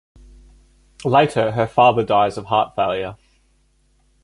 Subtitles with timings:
[1.05, 3.17] Later her father dies of heart failure.